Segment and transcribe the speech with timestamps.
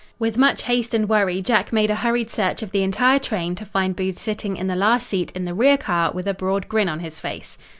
[0.17, 3.67] With much haste and worry Jack made a hurried search of the entire train to
[3.67, 6.89] find Booth sitting in the last seat in the rear car with a broad grin
[6.89, 7.55] on his face.